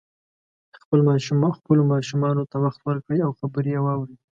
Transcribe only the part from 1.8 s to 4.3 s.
ماشومانو ته وخت ورکړئ او خبرې یې واورئ